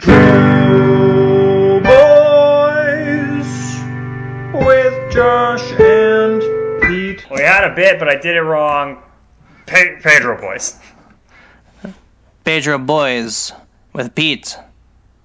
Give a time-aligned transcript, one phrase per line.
[0.00, 3.44] Pedro Boys
[4.54, 6.40] with Josh and
[6.82, 7.26] Pete.
[7.30, 9.02] We had a bit, but I did it wrong.
[9.66, 10.78] Pe- Pedro boys.
[12.42, 13.52] Pedro Boys
[13.92, 14.56] with Pete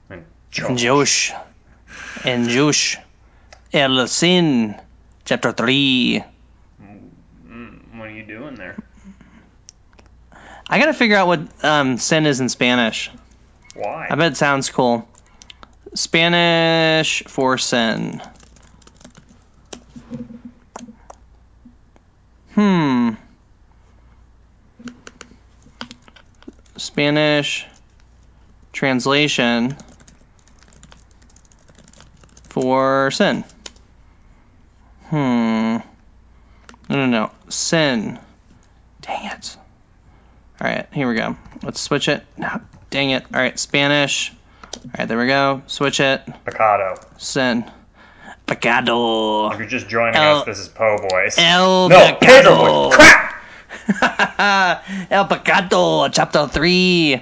[0.09, 0.25] And
[0.57, 1.31] and Josh
[2.25, 2.97] and Josh.
[3.71, 4.75] El Sin,
[5.23, 6.23] Chapter 3.
[7.93, 8.75] What are you doing there?
[10.69, 13.09] I gotta figure out what um, sin is in Spanish.
[13.77, 14.07] Why?
[14.09, 15.07] I bet it sounds cool.
[15.93, 18.21] Spanish for sin.
[22.55, 23.11] Hmm.
[26.75, 27.67] Spanish
[28.73, 29.77] translation
[32.49, 33.43] for sin.
[35.09, 35.77] Hmm.
[36.89, 37.31] No, no, no.
[37.49, 38.17] Sin.
[39.01, 39.57] Dang it.
[40.59, 41.37] All right, here we go.
[41.61, 42.25] Let's switch it.
[42.37, 43.25] No, dang it.
[43.33, 44.33] All right, Spanish.
[44.75, 45.61] All right, there we go.
[45.67, 46.21] Switch it.
[46.45, 47.03] Picado.
[47.19, 47.69] Sin.
[48.47, 49.51] Picado.
[49.51, 51.35] If you're just joining El- us, this is Po Boys.
[51.37, 52.95] El no, Pedro Boys.
[52.95, 53.33] Crap!
[55.09, 57.15] El Picado, chapter 3.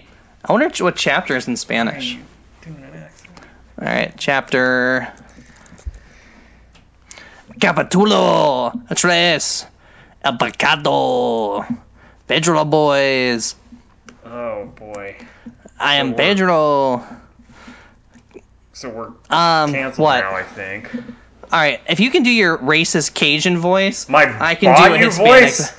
[0.48, 2.18] I wonder what chapter is in Spanish.
[3.78, 5.12] All right, chapter.
[7.60, 9.66] Capítulo tres.
[10.24, 11.66] El Picado.
[12.28, 13.56] Pedro boys.
[14.26, 15.16] Oh boy.
[15.80, 17.06] I am we're- Pedro.
[18.74, 20.20] So we're Um, canceled what?
[20.22, 20.90] now, I think.
[20.94, 24.98] All right, if you can do your racist Cajun voice, My I can do a
[24.98, 25.42] Hispanic.
[25.44, 25.74] voice.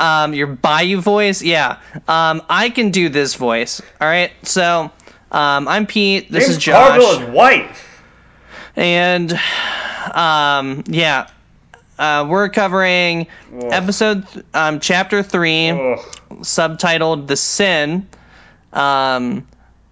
[0.00, 1.76] Um, your Bayou voice, yeah.
[2.08, 3.82] Um, I can do this voice.
[4.00, 4.90] All right, so
[5.30, 6.30] um, I'm Pete.
[6.30, 7.70] This James is Josh, Carville is white.
[8.76, 9.32] and
[10.14, 11.28] um, yeah,
[11.98, 13.64] uh, we're covering Ugh.
[13.70, 15.98] episode um, chapter three, Ugh.
[16.40, 18.08] subtitled "The Sin,"
[18.72, 19.46] um,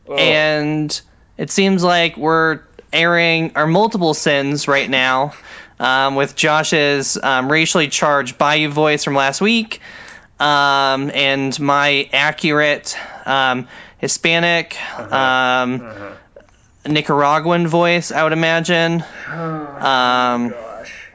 [0.09, 0.19] Ugh.
[0.19, 1.01] and
[1.37, 2.61] it seems like we're
[2.93, 5.33] airing our multiple sins right now
[5.79, 9.81] um, with Josh's um, racially charged Bayou voice from last week
[10.41, 12.97] um, and my accurate
[13.27, 13.69] um,
[13.99, 15.87] Hispanic um,
[16.87, 19.05] Nicaraguan voice, I would imagine.
[19.29, 21.11] Um, Gosh.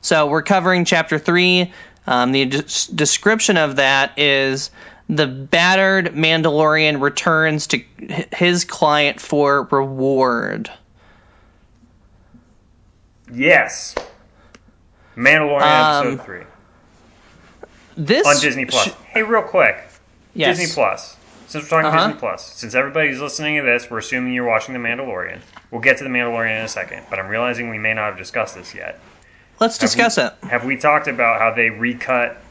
[0.00, 1.72] so we're covering chapter three.
[2.04, 4.72] Um, the des- description of that is
[5.08, 7.78] the battered Mandalorian returns to
[8.34, 10.70] his client for reward.
[13.32, 13.94] Yes.
[15.16, 16.42] Mandalorian Um, episode three
[17.96, 18.88] This on Disney Plus.
[18.88, 19.76] sh- hey, real quick,
[20.34, 20.58] yes.
[20.58, 21.16] Disney Plus.
[21.48, 22.06] Since we're talking Uh-huh.
[22.08, 25.40] Disney Plus, since everybody's listening to this, we're assuming you're watching The Mandalorian.
[25.70, 28.16] We'll get to The Mandalorian in a second, but I'm realizing we may not have
[28.18, 28.98] discussed this yet.
[29.60, 30.32] Let's discuss it.
[30.48, 32.42] Have we talked about how they recut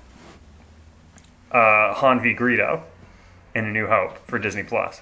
[1.51, 2.81] uh, Han v Greedo
[3.55, 5.01] in A New Hope for Disney Plus?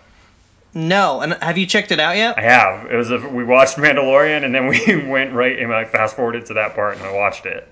[0.73, 2.37] No, and have you checked it out yet?
[2.37, 2.91] I have.
[2.91, 6.45] It was a, we watched Mandalorian and then we went right and like fast forwarded
[6.47, 7.67] to that part and I watched it.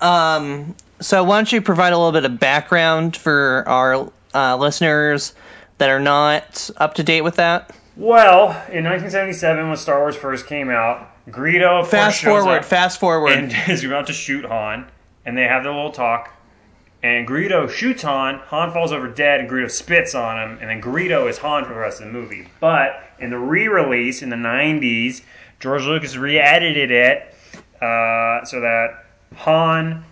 [0.00, 5.34] Um, so why don't you provide a little bit of background for our uh, listeners
[5.78, 7.70] that are not up to date with that?
[7.96, 13.32] Well, in 1977, when Star Wars first came out, Greedo Fast forward, fast forward.
[13.32, 14.86] and is about to shoot Han,
[15.24, 16.32] and they have their little talk.
[17.04, 18.36] And Greedo shoots Han.
[18.46, 20.58] Han falls over dead, and Greedo spits on him.
[20.62, 22.48] And then Greedo is Han for the rest of the movie.
[22.60, 25.20] But in the re-release in the 90s,
[25.60, 27.34] George Lucas re-edited it
[27.82, 29.04] uh, so that
[29.36, 30.02] Han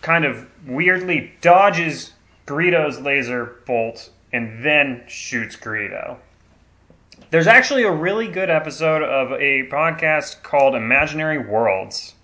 [0.00, 2.12] kind of weirdly dodges
[2.46, 6.18] Greedo's laser bolt and then shoots Greedo.
[7.30, 12.14] There's actually a really good episode of a podcast called Imaginary Worlds,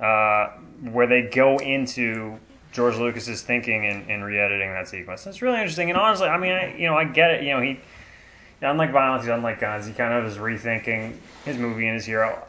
[0.00, 0.48] uh,
[0.90, 2.40] where they go into
[2.74, 5.26] George Lucas's thinking in, in re-editing that sequence.
[5.26, 7.44] It's really interesting, and honestly, I mean, I, you know, I get it.
[7.44, 7.80] You know, he
[8.60, 9.86] unlike violence, doesn't guns.
[9.86, 12.42] He kind of is rethinking his movie and his hero.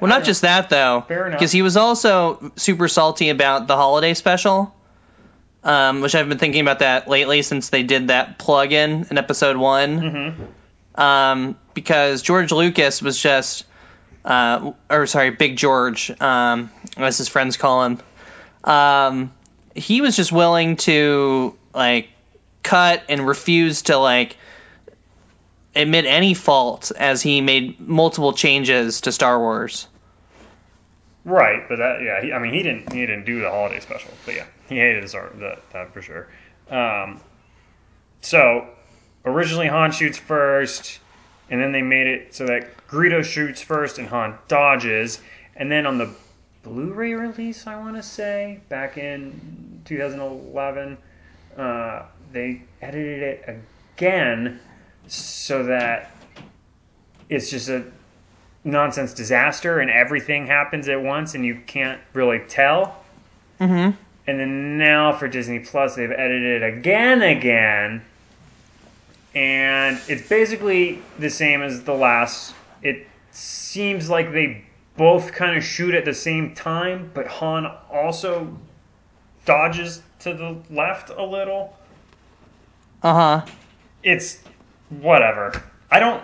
[0.00, 4.74] well, not just that though, because he was also super salty about the holiday special,
[5.62, 9.56] um, which I've been thinking about that lately since they did that plug-in in episode
[9.56, 10.00] one.
[10.00, 11.00] Mm-hmm.
[11.00, 13.64] Um, because George Lucas was just,
[14.24, 17.98] uh, or sorry, Big George, um, as his friends call him.
[18.64, 19.32] Um,
[19.74, 22.08] he was just willing to like
[22.62, 24.36] cut and refuse to like
[25.76, 29.86] admit any fault as he made multiple changes to Star Wars.
[31.24, 34.10] Right, but that yeah, he, I mean he didn't he didn't do the holiday special,
[34.24, 36.28] but yeah, he hated art that, that for sure.
[36.70, 37.20] Um,
[38.20, 38.68] so
[39.24, 41.00] originally Han shoots first,
[41.50, 45.20] and then they made it so that Greedo shoots first and Han dodges,
[45.56, 46.14] and then on the
[46.64, 50.96] Blu-ray release, I want to say back in 2011,
[51.56, 52.02] uh,
[52.32, 53.60] they edited it
[53.96, 54.58] again
[55.06, 56.10] so that
[57.28, 57.84] it's just a
[58.64, 63.04] nonsense disaster and everything happens at once and you can't really tell.
[63.60, 63.96] Mm-hmm.
[64.26, 68.02] And then now for Disney Plus, they've edited it again, again,
[69.34, 72.54] and it's basically the same as the last.
[72.82, 74.64] It seems like they
[74.96, 78.56] both kind of shoot at the same time, but Han also
[79.44, 81.76] dodges to the left a little.
[83.02, 83.46] Uh huh.
[84.02, 84.38] It's
[84.88, 85.62] whatever.
[85.90, 86.22] I don't.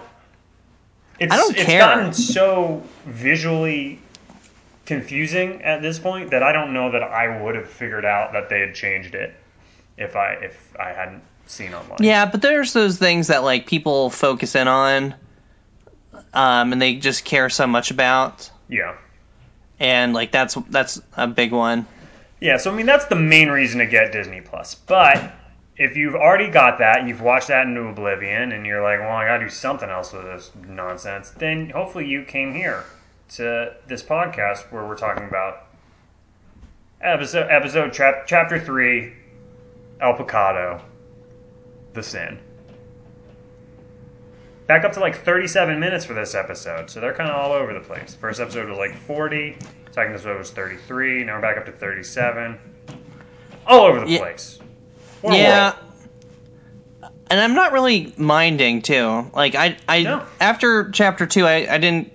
[1.19, 1.81] It's, I don't it's care.
[1.81, 4.01] gotten so visually
[4.87, 8.49] confusing at this point that I don't know that I would have figured out that
[8.49, 9.35] they had changed it
[9.99, 11.99] if I if I hadn't seen online.
[12.01, 15.15] Yeah, but there's those things that like people focus in on,
[16.33, 18.95] um, and they just care so much about, Yeah.
[19.79, 21.87] and like that's that's a big one.
[22.41, 24.75] Yeah, so I mean that's the main reason to get Disney Plus.
[24.75, 25.33] But
[25.77, 29.11] if you've already got that and you've watched that into oblivion and you're like, well,
[29.11, 32.85] I gotta do something else with this nonsense, then hopefully you came here
[33.31, 35.67] to this podcast where we're talking about
[37.01, 39.13] episode episode chap, chapter three,
[40.01, 40.83] El Pecado,
[41.95, 42.39] the sin.
[44.71, 47.75] Back up to like 37 minutes for this episode, so they're kind of all over
[47.75, 48.15] the place.
[48.15, 49.57] First episode was like 40,
[49.91, 52.57] second episode was 33, now we're back up to 37.
[53.67, 54.19] All over the Yeah.
[54.19, 54.61] place.
[55.23, 55.73] What yeah.
[57.29, 59.29] And I'm not really minding too.
[59.35, 60.23] Like I, I No.
[60.39, 62.13] after chapter two, I, I didn't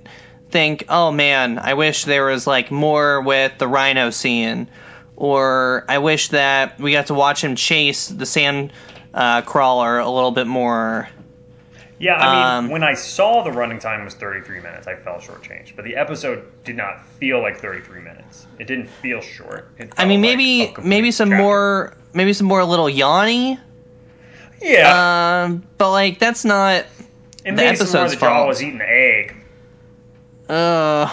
[0.50, 4.69] think, oh man, I wish there was like more with the rhino scene,
[5.18, 8.72] or I wish that we got to watch him chase the sand
[9.13, 11.10] uh, crawler a little bit more.
[11.97, 15.21] Yeah, I mean, Um, when I saw the running time was 33 minutes, I felt
[15.21, 15.75] shortchanged.
[15.77, 18.45] But the episode did not feel like 33 minutes.
[18.59, 19.69] It didn't feel short.
[19.80, 21.42] I mean, felt like maybe maybe some chapter.
[21.44, 23.59] more, maybe some more a little Yanni.
[24.62, 26.86] Yeah, Um, but like that's not.
[27.45, 28.48] and the maybe some more episode's the jaw fault.
[28.50, 29.36] was eating the egg.
[30.48, 31.07] Uh,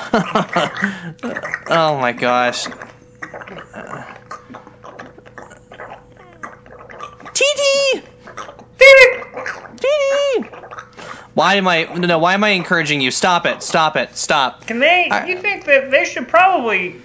[1.71, 2.67] oh my gosh.
[7.35, 8.03] TT!
[11.35, 12.19] Why am I no?
[12.19, 13.11] Why am I encouraging you?
[13.11, 13.63] Stop it!
[13.63, 14.17] Stop it!
[14.17, 14.67] Stop!
[14.67, 15.09] Can they?
[15.11, 16.97] I- you think that they should probably?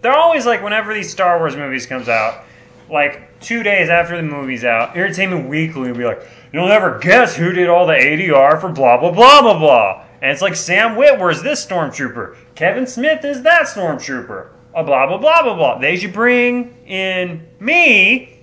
[0.00, 2.44] They're always like whenever these Star Wars movies comes out,
[2.88, 6.22] like two days after the movie's out, Entertainment Weekly will be like,
[6.52, 10.30] "You'll never guess who did all the ADR for blah blah blah blah blah." And
[10.30, 15.42] it's like Sam Witwer's this stormtrooper, Kevin Smith is that stormtrooper, a blah blah blah
[15.42, 15.78] blah blah.
[15.78, 18.39] They should bring in me,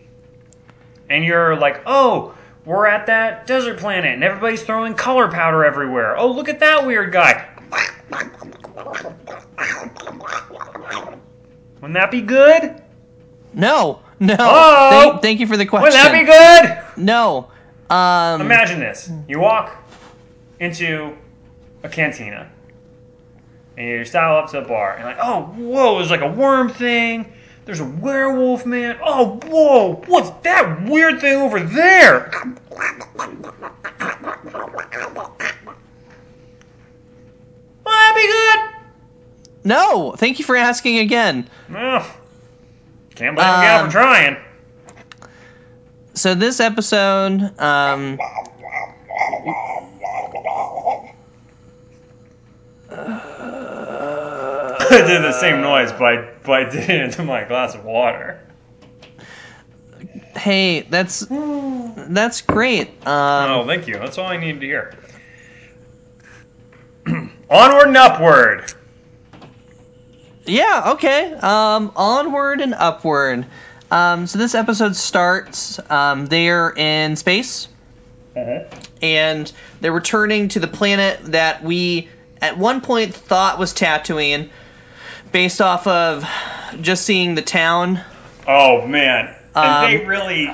[1.09, 2.33] and you're like, "Oh."
[2.65, 6.17] We're at that desert planet and everybody's throwing color powder everywhere.
[6.17, 7.47] Oh, look at that weird guy.
[11.75, 12.83] Wouldn't that be good?
[13.53, 14.35] No, no.
[14.37, 14.89] Oh!
[14.91, 15.97] Thank, thank you for the question.
[15.97, 17.05] Wouldn't that be good?
[17.05, 17.49] No.
[17.89, 18.41] Um.
[18.41, 19.09] Imagine this.
[19.29, 19.73] You walk
[20.59, 21.15] into
[21.83, 22.51] a cantina
[23.77, 26.67] and you style up to a bar and like, oh, whoa, there's like a worm
[26.67, 27.31] thing.
[27.67, 28.97] There's a werewolf man.
[29.03, 32.31] Oh, whoa, what's that weird thing over there?
[32.69, 33.43] Wouldn't
[37.83, 38.73] that
[39.65, 40.13] No.
[40.17, 41.41] Thank you for asking again.
[41.67, 41.73] be?
[41.73, 42.09] Well,
[43.15, 44.37] can't blame a gal Um, for trying.
[46.13, 48.17] So this episode, um,
[52.89, 53.26] I
[54.89, 58.39] did the same noise, but I, but I did it into my glass of water.
[60.35, 62.89] hey, that's that's great.
[63.07, 63.95] Um, Oh, thank you.
[63.95, 64.93] That's all I needed to hear.
[67.49, 68.73] Onward and upward.
[70.45, 71.33] Yeah, okay.
[71.33, 73.45] Um, onward and upward.
[73.91, 75.79] Um, so this episode starts.
[75.89, 77.67] Um, they're in space,
[78.35, 78.65] uh-huh.
[79.01, 79.51] and
[79.81, 82.09] they're returning to the planet that we
[82.41, 84.49] at one point thought was Tatooine,
[85.31, 86.27] based off of
[86.81, 88.01] just seeing the town.
[88.47, 90.47] Oh man, and Um, they really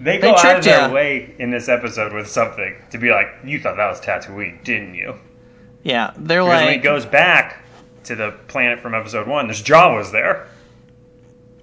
[0.00, 0.92] they they go out of their ya.
[0.92, 4.94] way in this episode with something to be like, you thought that was Tatooine, didn't
[4.94, 5.14] you?
[5.82, 6.50] Yeah, they're like.
[6.50, 7.64] Because when he goes back
[8.04, 10.46] to the planet from episode one, there's Jawas there,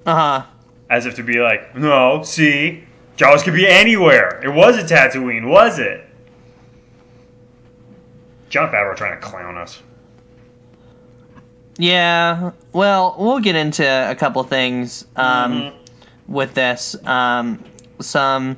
[0.05, 0.45] uh huh.
[0.89, 2.83] as if to be like, no, see,
[3.17, 4.41] Jawas could be anywhere.
[4.43, 6.01] It was a Tatooine, was it?
[8.49, 9.81] Jon Favreau trying to clown us.
[11.77, 15.73] Yeah, well, we'll get into a couple things um, Mhm.
[16.27, 16.95] with this.
[17.05, 17.63] Um,
[17.99, 18.57] some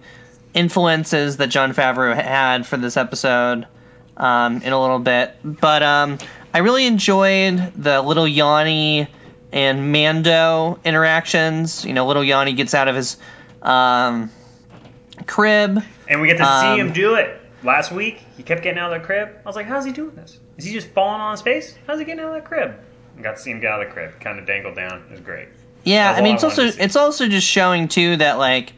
[0.54, 3.68] influences that Jon Favreau had for this episode
[4.16, 5.36] um, in a little bit.
[5.44, 6.18] But um,
[6.54, 9.08] I really enjoyed the little Yanni
[9.52, 11.86] and Mando interactions.
[11.86, 13.18] You know, little Yanni gets out of his
[13.62, 14.32] um,
[15.26, 17.42] crib And we get to see Um, him do it.
[17.64, 19.30] Last week, he kept getting out of the crib.
[19.44, 20.40] I was like, how's he doing this?
[20.58, 21.76] Is he just falling on his face?
[21.88, 22.76] How's he getting out of the crib?
[23.22, 24.20] Got to see him get out of the crib.
[24.20, 25.04] Kind of dangled down.
[25.08, 25.48] It was great.
[25.84, 26.84] Yeah, I mean it's I also wanted to see.
[26.84, 28.74] it's also just showing too that like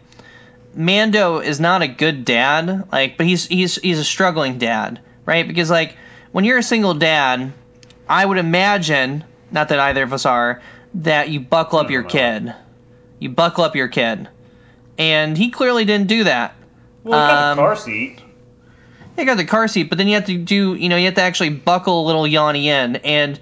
[0.76, 5.48] Mando is not a good dad, like but he's he's he's a struggling dad, right?
[5.48, 5.96] Because like
[6.32, 7.52] when you're a single dad,
[8.08, 10.62] I would imagine, not that either of us are,
[10.96, 12.10] that you buckle up your No.
[12.10, 12.54] kid.
[13.18, 14.28] You buckle up your kid.
[14.98, 16.54] And he clearly didn't do that.
[17.04, 18.22] Well, he got Um, the car seat.
[19.18, 21.16] He got the car seat, but then you have to do, you know, you have
[21.16, 23.40] to actually buckle little Yanni in, and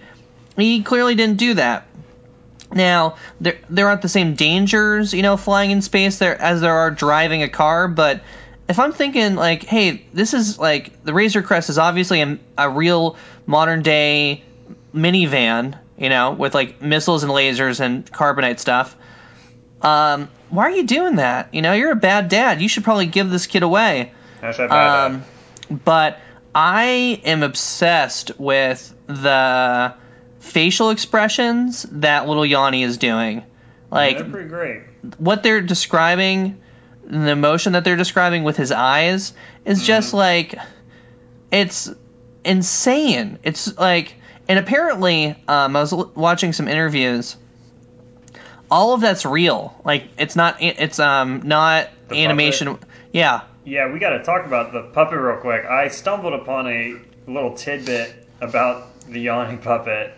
[0.58, 1.88] he clearly didn't do that.
[2.72, 6.74] Now, there there aren't the same dangers, you know, flying in space there as there
[6.74, 8.22] are driving a car, but
[8.68, 12.70] if I'm thinking like, hey, this is like the Razor Crest is obviously a, a
[12.70, 14.44] real modern day
[14.94, 18.96] minivan, you know, with like missiles and lasers and carbonite stuff.
[19.82, 21.54] Um, why are you doing that?
[21.54, 22.62] You know, you're a bad dad.
[22.62, 24.12] You should probably give this kid away.
[25.06, 25.24] Um,
[25.86, 26.20] but
[26.54, 29.94] I am obsessed with the
[30.40, 33.44] facial expressions that little Yanni is doing.
[33.92, 34.82] Like they're pretty great.
[35.18, 36.62] what they're describing,
[37.06, 39.34] the emotion that they're describing with his eyes
[39.66, 40.56] is just like
[41.52, 41.90] it's
[42.44, 43.40] insane.
[43.44, 44.16] It's like
[44.50, 47.36] and apparently um, I was l- watching some interviews.
[48.70, 49.80] All of that's real.
[49.86, 52.78] Like it's not it's um not The animation.
[53.14, 53.42] Yeah.
[53.64, 55.66] Yeah, we got to talk about the puppet real quick.
[55.66, 56.96] I stumbled upon a
[57.28, 60.14] little tidbit about the yawning puppet.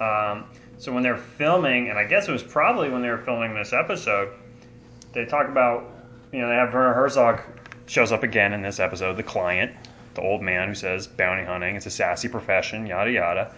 [0.00, 0.46] Um,
[0.78, 3.72] so when they're filming, and I guess it was probably when they were filming this
[3.72, 4.32] episode,
[5.12, 5.90] they talk about,
[6.32, 7.40] you know, they have Werner Herzog
[7.86, 9.72] shows up again in this episode, the client,
[10.14, 13.54] the old man who says bounty hunting, it's a sassy profession, yada yada.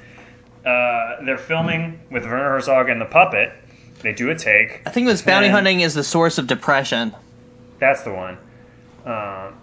[0.64, 3.52] Uh, they're filming with Werner Herzog and the puppet.
[4.00, 4.82] They do a take.
[4.84, 7.14] I think it was bounty hunting is the source of depression.
[7.78, 8.38] That's the one.
[9.04, 9.54] Um,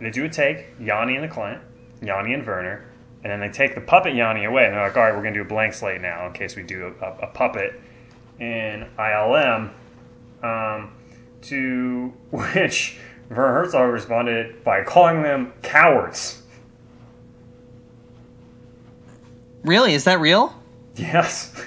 [0.00, 1.62] they do a take, Yanni and the client,
[2.00, 2.84] Yanni and Werner,
[3.22, 5.34] and then they take the puppet Yanni away, and they're like, all right, we're going
[5.34, 7.80] to do a blank slate now in case we do a, a, a puppet
[8.40, 9.70] in ILM.
[10.42, 10.92] Um,
[11.42, 12.96] to which
[13.28, 16.42] Werner Herzog responded by calling them cowards.
[19.64, 19.94] Really?
[19.94, 20.54] Is that real?
[20.96, 21.54] Yes.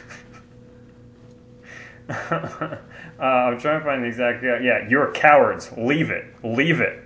[2.10, 2.78] uh,
[3.20, 4.44] I'm trying to find the exact.
[4.44, 5.72] Yeah, you're cowards.
[5.78, 6.26] Leave it.
[6.44, 7.02] Leave it.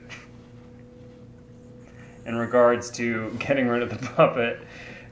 [2.29, 4.59] In regards to getting rid of the puppet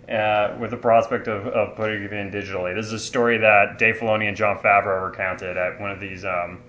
[0.08, 2.76] uh, with the prospect of, of putting it in digitally.
[2.76, 6.24] This is a story that Dave Filoni and Jon Favreau recounted at one of these
[6.24, 6.62] um,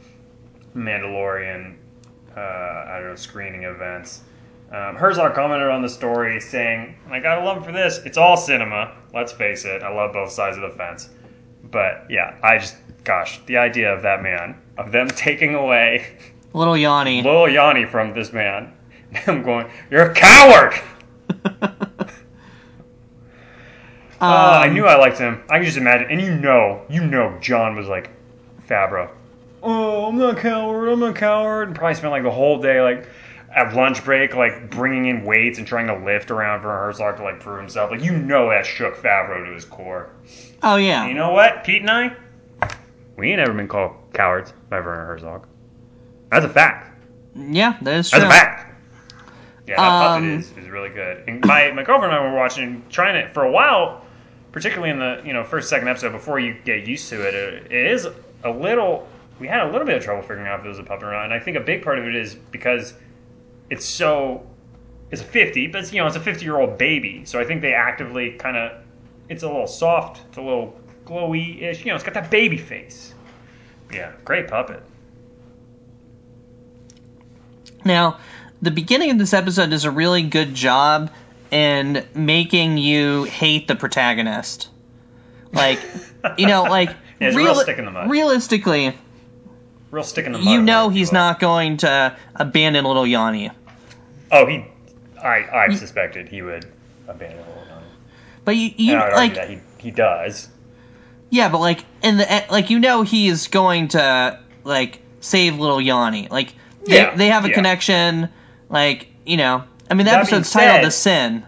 [0.75, 1.77] Mandalorian,
[2.35, 4.23] uh, I don't know, screening events.
[4.73, 7.99] Um, Herzog commented on the story saying, I gotta love for this.
[8.07, 8.97] It's all cinema.
[9.13, 9.83] Let's face it.
[9.83, 11.11] I love both sides of the fence.
[11.71, 16.17] But yeah, I just, gosh, the idea of that man, of them taking away
[16.55, 17.23] Little Yanni.
[17.23, 18.73] little Yanni from this man,
[19.27, 20.75] I'm going, you're a coward!
[24.21, 25.43] I Um, knew I liked him.
[25.49, 26.09] I can just imagine.
[26.11, 28.11] And you know, you know Jon was like,
[28.69, 29.11] Fabro.
[29.63, 30.89] Oh, I'm not a coward.
[30.89, 31.69] I'm not a coward.
[31.69, 33.09] And probably spent like the whole day like
[33.55, 37.23] at lunch break, like bringing in weights and trying to lift around for Herzog to
[37.23, 37.91] like prove himself.
[37.91, 40.11] Like you know that shook Fabro to his core.
[40.63, 41.07] Oh yeah.
[41.07, 42.17] You know what, Pete and I,
[43.17, 45.47] we ain't ever been called cowards by Werner Herzog.
[46.31, 46.93] That's a fact.
[47.37, 48.21] yeah, that is true.
[48.21, 48.68] That's a fact.
[49.69, 51.25] Yeah, that Um, puppet is, is really good.
[51.29, 54.03] And my, my girlfriend and I were watching, trying it for a while,
[54.51, 57.35] particularly in the you know first second episode before you get used to it.
[57.35, 58.09] It, it is
[58.45, 59.07] a little.
[59.39, 61.13] We had a little bit of trouble figuring out if it was a puppet or
[61.13, 62.95] not, and I think a big part of it is because
[63.71, 64.45] it's so.
[65.11, 67.75] It's a fifty, but it's, you know it's a fifty-year-old baby, so I think they
[67.75, 68.83] actively kind of.
[69.29, 70.23] It's a little soft.
[70.29, 71.85] It's a little glowy-ish.
[71.85, 73.15] You know, it's got that baby face.
[73.93, 74.83] Yeah, great puppet.
[77.85, 78.19] Now,
[78.63, 81.11] the beginning of this episode does a really good job
[81.51, 84.69] in making you hate the protagonist.
[85.53, 85.79] Like,
[86.37, 88.11] you know, like Yeah, real stick in the mud.
[88.11, 88.95] realistically,
[89.91, 90.49] Real stick in the mud.
[90.49, 93.51] you know he's not going to abandon little Yanni.
[94.31, 94.65] Oh, he.
[95.23, 96.65] I I suspected he would
[97.09, 97.87] abandon Little Johnny.
[98.45, 100.49] But you, you And I would like, that he he does.
[101.31, 105.81] yeah, but like in the like, you know, he is going to like save little
[105.81, 106.29] Yanni.
[106.31, 106.53] Like,
[106.85, 107.55] they, Yeah, they have a yeah.
[107.55, 108.29] connection.
[108.69, 111.45] Like, you know, I mean, the That episode's titled "The Sin."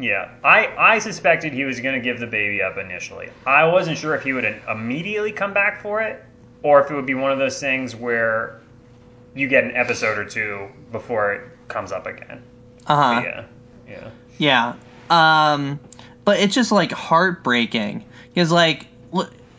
[0.00, 3.28] Yeah, I I suspected he was going to give the baby up initially.
[3.46, 6.22] I wasn't sure if he would immediately come back for it,
[6.62, 8.60] or if it would be one of those things where
[9.34, 12.42] you get an episode or two before it comes up again.
[12.86, 13.22] Uh huh.
[13.24, 13.44] Yeah,
[13.88, 14.74] yeah.
[15.08, 15.52] Yeah.
[15.54, 15.78] Um,
[16.24, 18.86] but it's just like heartbreaking because like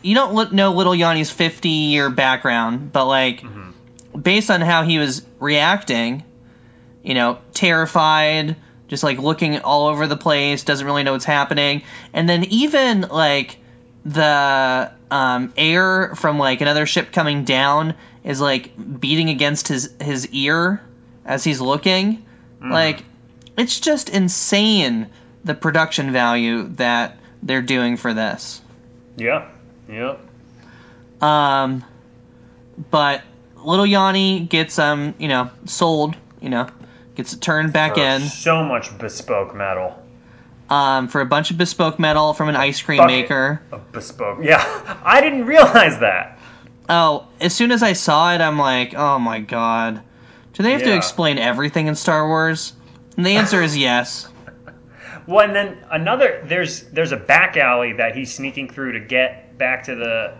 [0.02, 4.20] you don't know little Yanni's 50 year background, but like Mm-hmm.
[4.20, 6.24] based on how he was reacting,
[7.06, 8.56] you know, terrified,
[8.88, 11.84] just like looking all over the place, doesn't really know what's happening.
[12.14, 13.58] And then even like
[14.04, 20.28] the um, air from like another ship coming down is like beating against his his
[20.30, 20.82] ear
[21.24, 22.26] as he's looking.
[22.62, 23.04] Like
[23.58, 25.08] it's just insane
[25.44, 28.62] the production value that they're doing for this.
[29.18, 29.50] Yeah.
[29.88, 30.18] Yeah.
[31.22, 31.86] Um,
[32.90, 33.22] but
[33.64, 36.68] little Yanni gets um, you know, sold, you know,
[37.16, 39.96] gets it turned back For in So much bespoke metal.
[40.70, 43.62] um, for a bunch of bespoke metal from an ice cream Bucket maker.
[43.72, 44.40] Of bespoke.
[44.42, 44.64] Yeah.
[45.04, 46.40] I didn't realize that.
[46.90, 50.02] Oh, as soon as I saw it, I'm like, oh my god.
[50.54, 52.74] Do they have to explain everything in Star Wars?
[53.18, 54.28] And the answer is yes.
[55.28, 59.58] Well, and then another there's there's a back alley that he's sneaking through to get
[59.58, 60.36] back to the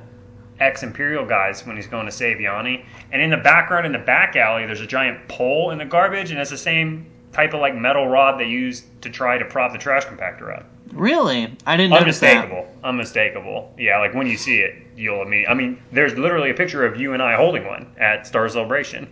[0.60, 2.86] ex Imperial guys when he's going to save Yanni.
[3.12, 6.32] And in the background, in the back alley, there's a giant pole in the garbage,
[6.32, 9.72] and it's the same type of like metal rod they used to try to prop
[9.74, 10.66] the trash compactor up.
[10.94, 11.54] Really?
[11.66, 12.38] I didn't notice that.
[12.38, 13.74] Unmistakable, unmistakable.
[13.78, 15.48] Yeah, like when you see it, you'll immediately.
[15.48, 19.10] I mean, there's literally a picture of you and I holding one at Star Celebration.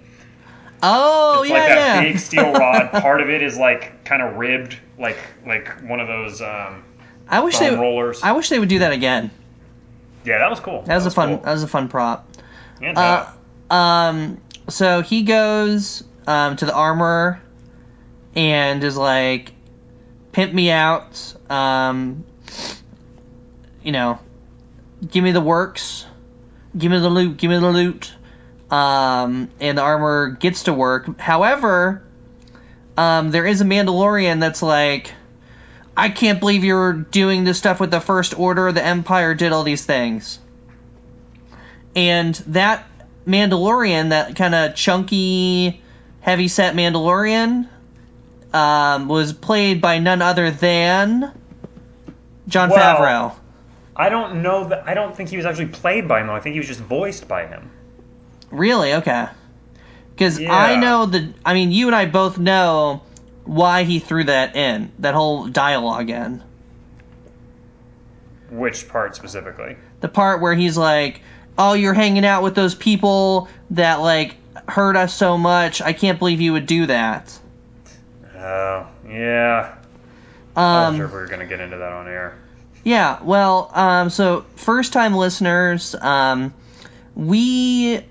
[0.81, 2.01] Oh It's yeah, like that yeah.
[2.01, 2.91] big steel rod.
[2.91, 6.41] Part of it is like kind of ribbed, like like one of those.
[6.41, 6.83] Um,
[7.27, 7.73] I wish they.
[7.73, 8.21] rollers.
[8.21, 9.31] I wish they would do that again.
[10.25, 10.81] Yeah, that was cool.
[10.83, 11.29] That was, a fun.
[11.29, 11.37] Cool.
[11.45, 12.27] That was a fun prop.
[12.81, 13.27] And, Uh,
[13.69, 17.41] um, so he goes um, to the armorer
[18.35, 19.51] and is like,
[20.31, 22.23] "Pimp me out." Um,
[23.83, 24.19] you know,
[25.11, 26.05] give me the works,
[26.77, 28.13] give me the loot, give me the loot.
[28.71, 31.19] Um, and the armorer gets to work.
[31.19, 32.01] However,
[32.97, 35.13] um, there is a Mandalorian that's like,
[35.95, 38.71] I can't believe you're doing this stuff with the First Order.
[38.71, 40.39] The Empire did all these things
[41.95, 42.85] and that
[43.27, 45.81] Mandalorian, that kind of chunky,
[46.21, 47.67] heavy set Mandalorian,
[48.53, 51.31] um, was played by none other than
[52.47, 53.31] Jon Well- Favreau.
[53.95, 54.85] I don't know that.
[54.87, 56.27] I don't think he was actually played by him.
[56.27, 56.33] though.
[56.33, 57.69] I think he was just voiced by him.
[58.49, 58.95] Really?
[58.95, 59.27] Okay.
[60.15, 60.51] Because Yeah.
[60.51, 61.31] I know the.
[61.45, 63.03] I mean, you and I both know
[63.45, 66.41] why he threw that in, that whole dialogue in.
[68.49, 69.77] Which part specifically?
[70.01, 71.21] The part where he's like,
[71.57, 74.35] "Oh, you're hanging out with those people that like
[74.67, 75.81] hurt us so much.
[75.81, 77.37] I can't believe you would do that."
[78.37, 79.75] Oh, yeah.
[80.55, 82.35] I wasn't Um, sure if we were gonna get into that on air.
[82.83, 86.53] Yeah, well, um, so first time listeners, um,
[87.15, 88.01] we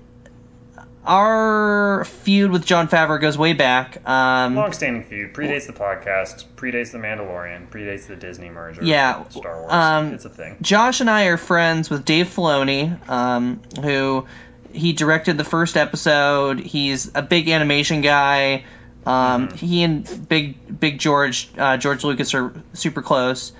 [1.05, 4.07] our feud with Jon Favreau goes way back.
[4.07, 8.83] Um, Long-standing feud predates the podcast, predates the Mandalorian, predates the Disney merger.
[8.83, 9.71] Yeah, Star Wars.
[9.71, 10.57] um, it's a thing.
[10.61, 14.25] Josh and I are friends with Dave Filoni, um, who
[14.71, 16.59] he directed the first episode.
[16.59, 18.63] He's a big animation guy.
[19.05, 19.55] Um, Mm-hmm.
[19.57, 23.51] He and Big Big George uh, George Lucas are super close.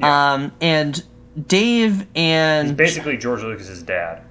[0.00, 0.32] Yeah.
[0.32, 1.02] Um, and
[1.46, 4.22] Dave and He's Basically, George Lucas's dad.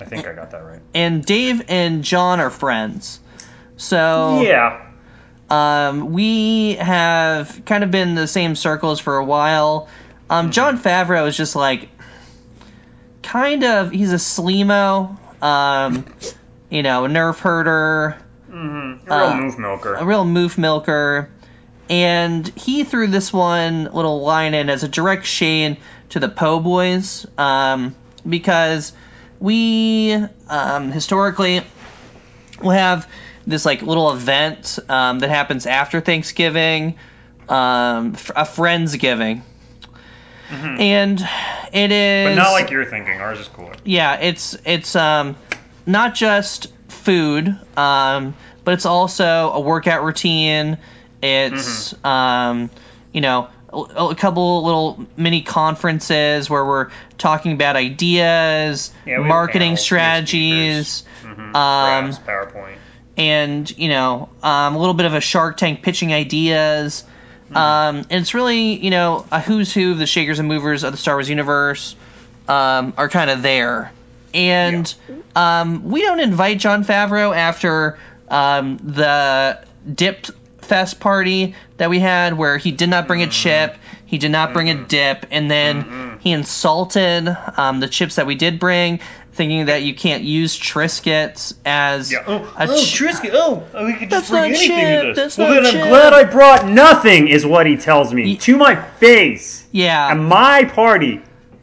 [0.00, 0.80] I think I got that right.
[0.94, 3.18] and Dave and Jon are friends.
[3.76, 4.80] So Yeah.
[5.50, 9.88] um, we have kind of been in the same circles for a while.
[10.28, 11.88] Um, Jon Favreau is just like
[13.22, 16.04] kind of he's a sleemo, um,
[16.70, 18.16] you know, a nerf herder,
[18.50, 19.10] Mm-hmm.
[19.12, 19.94] A real Uh, moof milker.
[19.94, 21.28] a real moof milker,
[21.90, 25.76] and he threw this one little line in as a direct shade
[26.10, 27.94] to the Po Boys, um,
[28.26, 28.92] because
[29.40, 30.14] we
[30.48, 31.62] um, historically
[32.60, 33.08] will have
[33.46, 36.96] this like little event um, that happens after Thanksgiving,
[37.48, 39.42] um, a friendsgiving,
[40.50, 41.20] and
[41.72, 42.36] it is Mm-hmm.
[42.36, 43.20] but not like you're thinking.
[43.20, 43.72] Ours is cooler.
[43.84, 45.36] yeah, it's it's um
[45.86, 50.78] not just food, um, but it's also a workout routine.
[51.22, 52.06] It's Mm-hmm.
[52.06, 52.70] um,
[53.12, 59.82] you know a, couple little mini conferences where we're talking about ideas, Yeah, marketing panels,
[59.82, 61.56] strategies, Mm-hmm.
[61.56, 62.76] Um, PowerPoint.
[63.16, 67.04] and you know um, a little bit of a Shark Tank pitching ideas.
[67.46, 67.56] Mm-hmm.
[67.56, 70.92] Um, and it's really you know a who's who of the shakers and movers of
[70.92, 71.96] the Star Wars universe
[72.48, 73.92] um, are kind of there.
[74.32, 74.92] And
[75.34, 77.98] um, we don't invite Jon Favreau after
[78.28, 80.30] um, the Dipped
[80.66, 83.30] Fest party that we had, where he did not bring Mm-hmm.
[83.30, 88.16] a chip, he did not bring a dip, and then he insulted um, the chips
[88.16, 89.00] that we did bring,
[89.32, 92.24] thinking that you can't use Triscuits as Yeah.
[92.26, 93.30] Oh, a oh ch- Triscuit.
[93.32, 95.36] Oh, oh, we could That's just bring not anything chip, to this.
[95.36, 95.82] that's well, then chip.
[95.82, 98.36] I'm glad I brought nothing, is what he tells me.
[98.36, 99.66] to my face.
[99.72, 101.20] yeah, At my party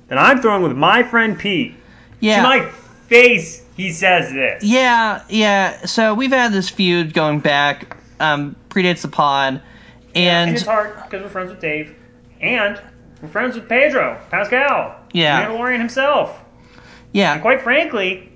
[0.10, 1.76] that I'm throwing with my friend Pete.
[2.20, 2.38] yeah.
[2.38, 2.70] To my
[3.08, 4.64] face, he says this.
[4.64, 5.86] Yeah, yeah.
[5.86, 9.62] So we've had this feud going back um, predates the pod,
[10.16, 11.96] And and it's hard because we're friends with Dave,
[12.42, 12.82] and
[13.22, 15.46] we're friends with Pedro Pascal, Yeah.
[15.48, 16.40] Mandalorian himself.
[17.12, 18.30] yeah, And quite frankly,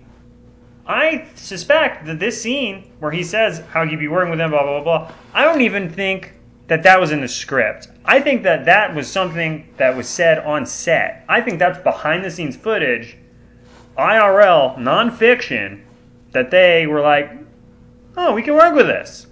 [0.86, 4.64] I suspect that this scene where he says how he'd be working with them, blah
[4.64, 5.12] blah blah blah.
[5.34, 6.34] I don't even think
[6.68, 7.90] that that was in the script.
[8.06, 11.24] I think that that was something that was said on set.
[11.30, 13.18] I think that's behind the scenes footage,
[13.98, 15.82] IRL, nonfiction,
[16.32, 17.32] that they were like,
[18.18, 19.27] oh, we can work with this.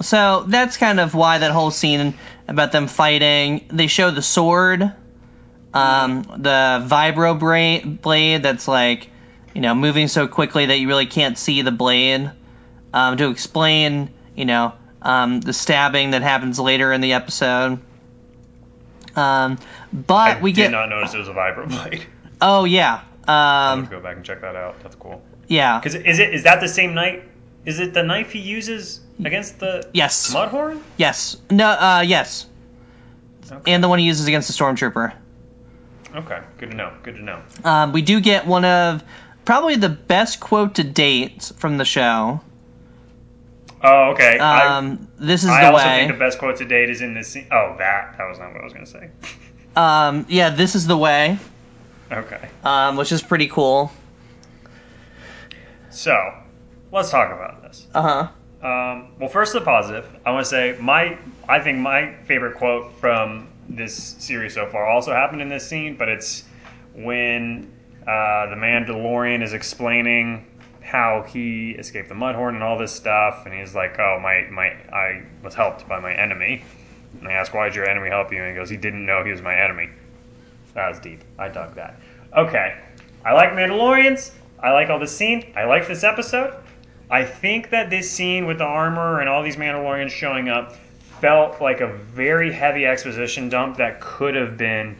[0.00, 2.14] So that's kind of why that whole scene
[2.48, 3.66] about them fighting.
[3.68, 4.82] They show the sword,
[5.74, 9.10] um, the vibro bra- blade that's like,
[9.54, 12.30] you know, moving so quickly that you really can't see the blade.
[12.92, 17.78] Um, to explain, you know, um, the stabbing that happens later in the episode.
[19.14, 19.58] Um,
[19.92, 20.70] but I we did get.
[20.72, 22.06] not notice it was a vibro blade.
[22.40, 23.02] Oh yeah.
[23.26, 24.82] Um, go back and check that out.
[24.82, 25.22] That's cool.
[25.48, 25.78] yeah.
[25.78, 27.22] Because is it is that the same knife?
[27.64, 30.32] Is it the knife he uses against the Yes.
[30.34, 30.80] Mudhorn?
[30.96, 31.36] Yes.
[31.50, 31.68] No.
[31.68, 32.46] Uh, yes.
[33.50, 33.72] Okay.
[33.72, 35.12] And the one he uses against the stormtrooper.
[36.14, 36.92] Okay, good to know.
[37.02, 37.40] Good to know.
[37.64, 39.02] Um, we do get one of
[39.44, 42.40] probably the best quote to date from the show.
[43.82, 44.38] Oh, okay.
[44.38, 45.96] Um, this is I, I the also way.
[45.98, 47.46] think the best quote to date is in this scene.
[47.52, 49.10] Oh, that that was not what I was gonna say.
[49.76, 51.38] um, yeah, this is the way,
[52.10, 53.92] Okay, um, which is pretty cool.
[55.90, 56.34] so
[56.90, 57.86] let's talk about this.
[57.94, 58.28] Uh huh.
[58.62, 60.08] Um, well, first the positive.
[60.24, 64.86] I want to say my I think my favorite quote from this series so far
[64.86, 66.44] also happened in this scene, but it's
[66.94, 67.70] when
[68.02, 70.46] uh, the Mandalorian is explaining
[70.80, 74.68] how he escaped the Mudhorn and all this stuff, and he's like, "Oh, my my
[74.92, 76.64] I was helped by my enemy."
[77.20, 79.24] And I ask, "Why did your enemy help you?" And he goes, "He didn't know
[79.24, 79.90] he was my enemy."
[80.74, 81.20] That was deep.
[81.38, 82.00] I dug that.
[82.36, 82.78] Okay,
[83.24, 84.32] I like Mandalorians.
[84.60, 85.52] I like all this scene.
[85.56, 86.54] I like this episode.
[87.10, 90.76] I think that this scene with the armor and all these Mandalorians showing up
[91.20, 94.96] felt like a very heavy exposition dump that could have been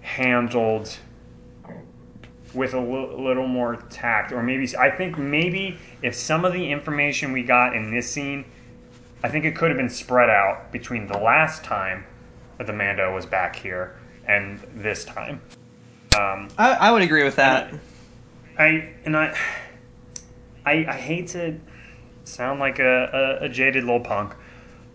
[0.00, 0.96] handled
[2.54, 7.32] with a little more tact, or maybe I think maybe if some of the information
[7.32, 8.44] we got in this scene,
[9.22, 12.04] I think it could have been spread out between the last time
[12.56, 15.40] that the Mando was back here and this time.
[16.16, 17.72] Um, I, I would agree with that.
[18.58, 19.36] I and I,
[20.68, 21.58] I, I hate to
[22.24, 24.34] sound like a, a, a jaded little punk.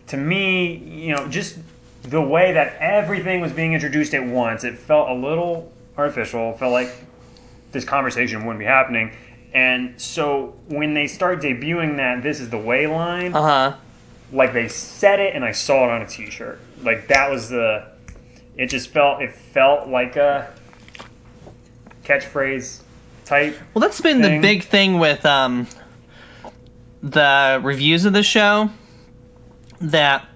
[0.08, 1.58] To me, you know, just
[2.02, 6.52] the way that everything was being introduced at once, it felt a little artificial.
[6.52, 6.90] It felt like
[7.72, 9.16] this conversation wouldn't be happening.
[9.52, 13.76] And so when they start debuting that "This is the way" line, Uh huh.
[14.32, 16.60] like they said it, and I saw it on a T-shirt.
[16.82, 17.86] Like that was the.
[18.56, 19.22] It just felt.
[19.22, 20.52] It felt like a
[22.04, 22.82] catchphrase
[23.24, 25.66] type Well, that's been the big thing with um,
[27.02, 28.70] the reviews of the show
[29.80, 30.26] that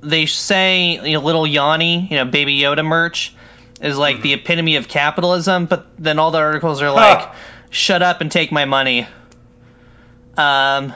[0.00, 3.34] they say you know, little Yanni, you know, Baby Yoda merch
[3.80, 7.30] is like the epitome of capitalism, but then all the articles are like,
[7.70, 9.06] "Shut up and take my money."
[10.36, 10.92] Um.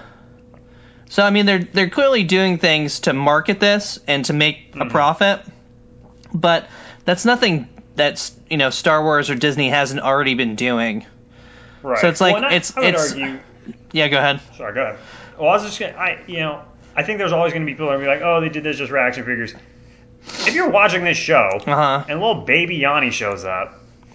[1.09, 4.87] So I mean, they're they're clearly doing things to market this and to make a
[4.87, 5.41] profit,
[6.33, 6.69] but
[7.05, 11.07] that's nothing that's you know Star Wars or Disney hasn't already been doing.
[11.83, 11.99] Right.
[11.99, 13.39] So it's like- and I- it's- I it's- argue.
[13.93, 14.41] Yeah, go ahead.
[14.57, 14.97] Sorry, go ahead.
[15.39, 15.93] Well, I was just gonna.
[15.97, 16.63] I you know
[16.97, 18.63] I think there's always gonna be people that are gonna be like, oh, they did
[18.65, 19.55] this just for action figures.
[20.47, 22.05] If you're watching this show Uh-huh.
[22.09, 23.75] and little baby Yanni shows up,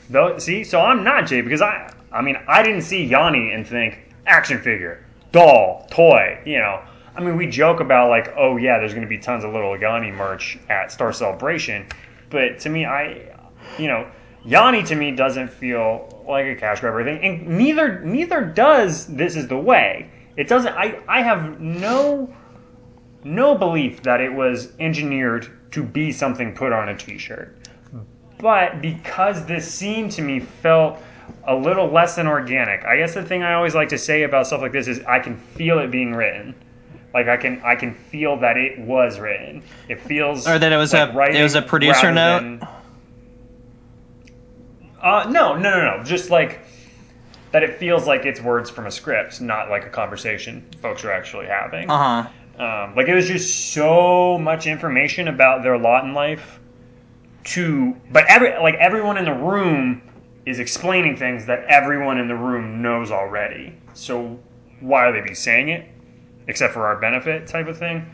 [0.10, 3.66] though, see, so I'm not Jay because I I mean I didn't see Yanni and
[3.68, 6.40] think action figure, doll, toy.
[6.46, 6.80] You know,
[7.16, 10.12] I mean we joke about like, oh yeah, there's gonna be tons of little Yanni
[10.12, 11.86] merch at Star Celebration,
[12.30, 13.22] but to me, I
[13.78, 14.10] you know.
[14.46, 19.06] Yanni to me doesn't feel like a cash grab or anything, and neither neither does
[19.08, 20.10] this is the way.
[20.38, 20.74] It doesn't.
[20.76, 22.34] I I have no
[23.26, 27.54] no belief that it was engineered to be something put on a T-shirt,
[28.38, 30.98] but because this scene to me felt
[31.46, 32.86] a little less than organic.
[32.86, 35.20] I guess the thing I always like to say about stuff like this is I
[35.20, 36.56] can feel it being written.
[37.14, 39.64] Like I can I can feel that it was written.
[39.90, 42.40] It feels Or that it was like a- it was a producer note?
[42.40, 42.68] than-
[45.02, 46.04] uh, no, no, no, no.
[46.04, 46.60] Just like
[47.52, 51.12] that, it feels like it's words from a script, not like a conversation folks are
[51.12, 51.90] actually having.
[51.90, 52.30] Uh huh.
[52.64, 56.60] Um, like it was just so much information about their lot in life.
[57.46, 60.02] To but every like everyone in the room
[60.46, 63.74] is explaining things that everyone in the room knows already.
[63.94, 64.38] So
[64.82, 65.88] why are they be saying it,
[66.48, 68.06] except for our benefit type of thing?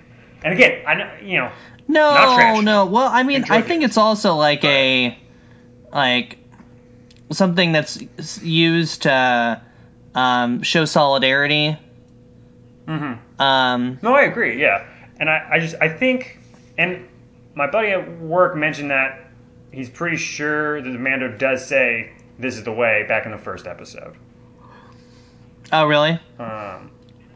[0.43, 1.51] And again, I know you know
[1.87, 2.85] No, no.
[2.85, 5.17] Well, I mean, I Enjoyed think it's also like a
[5.91, 6.37] like
[7.31, 7.99] something that's
[8.41, 9.61] used to
[10.13, 11.77] um, show solidarity
[12.87, 13.41] Mm-hmm.
[13.41, 14.61] Um, No, I agree.
[14.61, 14.85] Yeah,
[15.19, 16.39] and I, I just I think,
[16.77, 17.07] and
[17.55, 19.27] my buddy at work mentioned that
[19.71, 23.37] he's pretty sure that the Mando does say this is the way back in the
[23.37, 24.15] first episode.
[25.71, 26.19] oh, really?
[26.39, 26.91] Um,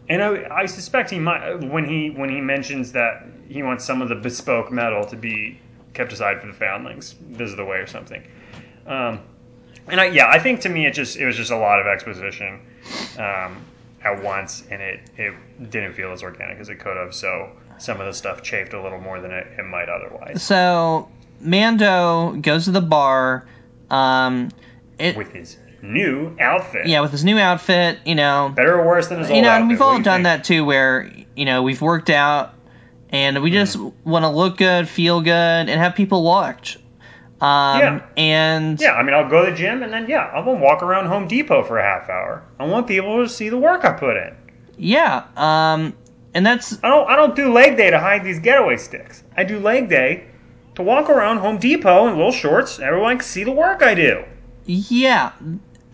[0.09, 4.01] and I, I suspect he might when he when he mentions that he wants some
[4.01, 5.59] of the bespoke metal to be
[5.93, 7.15] kept aside for the foundlings.
[7.29, 8.23] This is the way or something.
[8.85, 9.19] Um,
[9.87, 11.87] and I, yeah, I think to me it just it was just a lot of
[11.87, 12.59] exposition
[13.17, 13.63] um,
[14.03, 15.33] at once, and it it
[15.71, 17.13] didn't feel as organic as it could have.
[17.13, 20.43] So some of the stuff chafed a little more than it, it might otherwise.
[20.43, 23.45] So Mando goes to the bar.
[23.89, 24.49] Um,
[24.99, 27.99] it With his new outfit, yeah, with his new outfit.
[28.05, 29.35] You know, better or worse than his old outfit.
[29.37, 29.61] you know, outfit.
[29.61, 30.23] and we've all done think?
[30.25, 32.53] that too, where you know we've worked out
[33.11, 34.09] and we just Mm-hmm.
[34.09, 36.77] want to look good, feel good, and have people watch.
[37.41, 38.01] Um, Yeah.
[38.17, 40.83] And Yeah, I mean, I'll go to the gym and then yeah, I'm gonna walk
[40.83, 42.43] around Home Depot for a half hour.
[42.59, 44.35] I want people to see the work I put in.
[44.77, 45.93] yeah, um,
[46.33, 49.23] and that's I don't I don't do leg day to hide these getaway sticks.
[49.37, 50.25] I do leg day
[50.75, 52.79] to walk around Home Depot in little shorts.
[52.79, 54.23] Everyone can see the work I do.
[54.65, 55.31] yeah.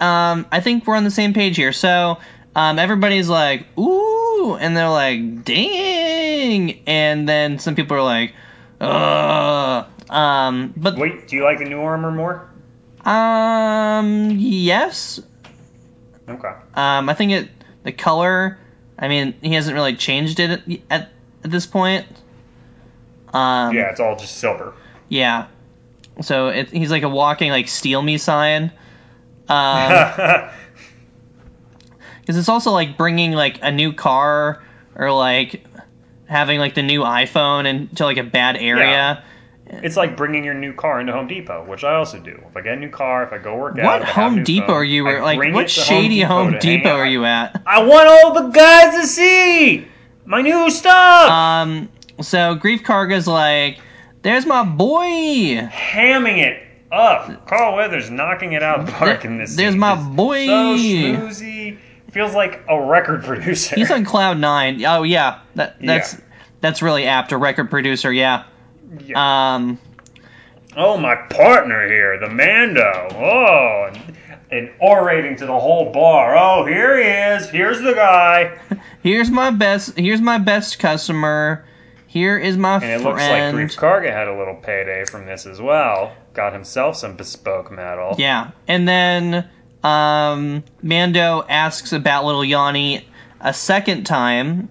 [0.02, 1.72] Um, I think we're on the same page here.
[1.72, 2.18] So
[2.56, 8.34] um, everybody's like, ooh, and they're like, dang, and then some people are like,
[8.82, 9.86] ugh.
[10.10, 12.50] Um, but Wait, do you like the new armor more?
[13.06, 15.20] um, yes.
[16.28, 16.54] Okay.
[16.74, 17.50] Um, I think it
[17.84, 18.58] the color.
[18.98, 21.12] I mean, he hasn't really changed it at at,
[21.44, 22.06] at this point.
[23.34, 24.74] Um, Yeah, it's all just silver.
[25.10, 25.48] yeah.
[26.22, 28.72] So it, he's like a walking like steal me sign.
[29.50, 29.90] Um,
[32.22, 34.64] because it's also like bringing like a new car
[34.96, 35.64] or like
[36.28, 39.24] having like the new iPhone into like a bad area.
[39.68, 42.40] It's like bringing your new car into Home Depot, which I also do.
[42.50, 44.44] If I get a new car, if I go work out, What have a Home
[44.44, 45.08] Depot phone, are you?
[45.08, 47.62] I Like, what shady Home to hang Depot are you at?
[47.66, 49.88] I want all the guys to see
[50.24, 51.30] my new stuff.
[51.32, 51.90] Um,
[52.22, 53.80] so Greef Karga's like,
[54.22, 55.68] there's my boy.
[55.72, 57.48] hamming it up.
[57.48, 59.56] Carl Weathers knocking it out of the park There- in this.
[59.56, 59.80] there's scene.
[59.80, 60.46] my boy.
[60.46, 61.78] So schmoozy.
[62.12, 63.76] Feels like a record producer.
[63.76, 64.84] He's on cloud nine.
[64.86, 66.20] Oh yeah, that that's Yeah.
[66.62, 67.32] that's really apt.
[67.34, 68.44] A record producer, yeah.
[69.06, 69.56] Yeah.
[69.56, 69.80] Um,
[70.76, 73.08] oh, my partner here, the Mando.
[73.12, 74.18] Oh, and,
[74.52, 76.36] and orating to the whole bar.
[76.38, 77.10] Oh, here he
[77.44, 77.50] is.
[77.50, 78.60] Here's the guy.
[79.04, 79.98] here's my best.
[79.98, 81.66] Here's my best customer.
[82.08, 83.58] Here is my And it looks like friend.
[83.58, 86.16] Greef Karga had a little payday from this as well.
[86.34, 88.16] Got himself some bespoke metal.
[88.18, 89.50] yeah, and then
[89.84, 93.06] um, Mando asks about little Yanni
[93.42, 94.70] a second time.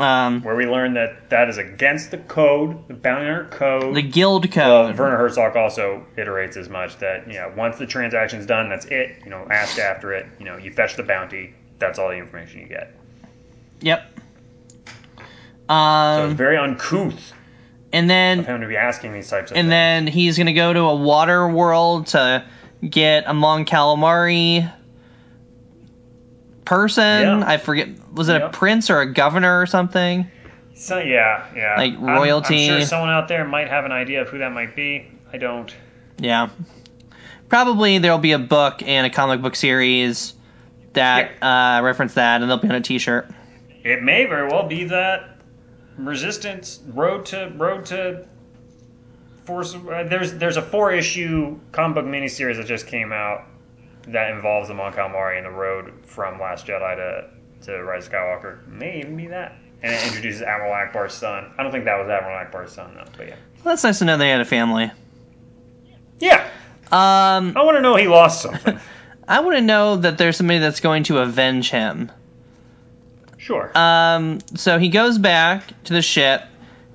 [0.00, 3.94] Um, Where we learn that that is against the code, the bounty hunter code.
[3.94, 4.98] the guild Uh, code.
[4.98, 9.16] Werner Herzog also iterates as much that you know once the transaction's done, that's it.
[9.24, 10.26] You know, ask after it.
[10.38, 11.52] You know, you fetch the bounty.
[11.78, 12.94] That's all the information you get.
[13.80, 14.10] yep.
[15.68, 17.32] So Um, it's very uncouth
[17.92, 19.70] and then of him to be asking these types of and things.
[19.70, 22.44] then he's gonna go to a water world to
[22.88, 24.70] get a Mon Calamari
[26.70, 27.22] person.
[27.22, 27.44] Yeah.
[27.44, 27.88] I forget.
[28.14, 30.30] Was it a prince or a governor or something?
[30.74, 32.68] so yeah, yeah, like I'm- I'm, royalty.
[32.68, 35.06] sure someone out there might have an idea of who that might be.
[35.32, 35.74] I don't.
[36.18, 36.48] Yeah.
[37.48, 40.32] Probably there'll be a book and a comic book series
[40.92, 43.28] that uh, reference that, and they'll be on a T-shirt.
[43.82, 45.38] It may very well be that
[45.98, 48.26] Resistance Road to Road to
[49.44, 49.74] Force.
[49.74, 53.44] Uh, there's there's a four issue comic book miniseries that just came out
[54.08, 57.30] that involves the Mon Calamari and the road from Last Jedi to
[57.66, 58.66] to Rise of Skywalker.
[58.66, 61.52] May even be that, and it introduces Admiral Ackbar's son.
[61.58, 64.04] I don't think that was Admiral Ackbar's son though, but yeah, Well, that's nice to
[64.06, 64.90] know they had a family.
[66.18, 66.46] yeah.
[66.92, 68.78] Um, I want to know he lost something.
[69.28, 72.10] I want to know that there's somebody that's going to avenge him.
[73.36, 73.70] Sure.
[73.78, 76.42] Um, so he goes back to the ship,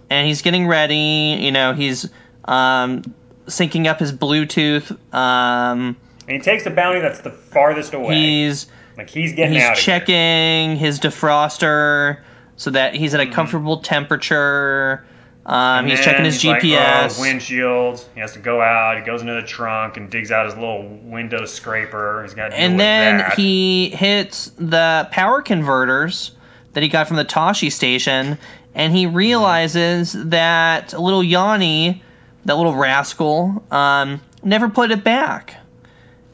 [0.10, 1.38] and he's getting ready.
[1.40, 2.10] You know, he's
[2.44, 3.04] um,
[3.48, 4.92] syncing up his Bluetooth.
[5.14, 5.96] Um,
[6.28, 8.16] and he takes the bounty that's the farthest away.
[8.16, 10.00] he's like he's getting he's out here.
[10.00, 12.20] checking his defroster
[12.56, 15.06] so that he's at a comfortable temperature.
[15.46, 15.88] Um, Mm-hmm.
[15.90, 17.20] He's checking his he's like, GPS.
[17.20, 18.04] oh, windshield.
[18.16, 18.98] He has to go out.
[18.98, 22.24] He goes into the trunk and digs out his little window scraper.
[22.24, 23.38] He's got and then that.
[23.38, 26.32] he hits the power converters
[26.74, 28.40] that he got from the Tosche station,
[28.74, 32.02] and he realizes that little Yanni,
[32.46, 35.58] that little rascal, um, never put it back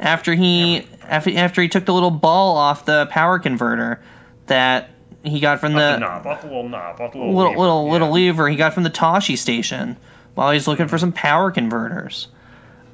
[0.02, 4.02] after he after, after he took the little ball off the power converter
[4.48, 4.90] that
[5.24, 7.60] he got from the the, knob, off the little knob, off the little little lever.
[7.62, 7.92] little Yeah.
[7.92, 9.96] little lever he got from the Tosche station
[10.34, 12.28] while he's looking for some power converters.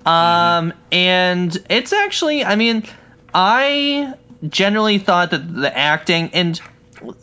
[0.05, 2.83] Um, and it's actually, I mean,
[3.33, 4.13] I
[4.47, 6.59] generally thought that the acting, and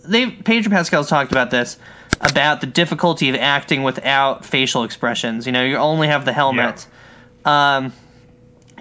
[0.05, 1.79] they Pedro Pascal's talked about this
[2.20, 5.47] about the difficulty of acting without facial expressions.
[5.47, 6.87] You know, you only have the helmet.
[7.44, 7.92] Um,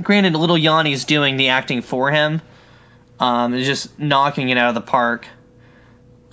[0.02, 2.42] granted, little Yanni's doing the acting for him.
[3.20, 5.28] Um, is just knocking it out of the park.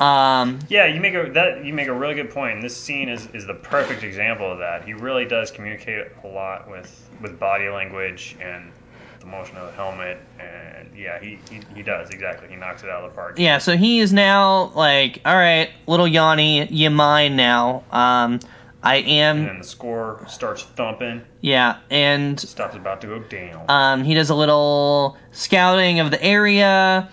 [0.01, 2.62] Um, Yeah, you make a that you make a really good point.
[2.62, 4.85] This scene is, is the perfect example of that.
[4.85, 8.73] He really does communicate a lot with, with body language and
[9.20, 10.18] the motion of the helmet.
[10.38, 12.49] And yeah, he, he, he does exactly.
[12.49, 13.38] He knocks it out of the park.
[13.38, 17.85] yeah, so he is now like, all right, little Yanni, you mine now.
[17.92, 18.40] Um,
[18.82, 19.08] I And
[19.40, 21.22] am, then the score starts thumping.
[21.42, 23.64] yeah, and Stuff's about to go down.
[23.68, 27.10] Um, he does a little scouting of the area,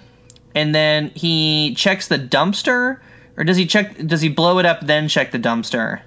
[0.56, 2.99] and then he checks the dumpster.
[3.36, 3.97] Or does he check?
[3.97, 5.99] Does he blow it up then check the dumpster?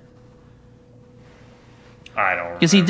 [2.16, 2.54] I don't know.
[2.58, 2.82] Because he